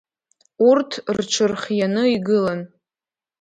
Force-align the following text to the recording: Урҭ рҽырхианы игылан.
Урҭ 0.69 0.91
рҽырхианы 1.15 2.03
игылан. 2.15 2.61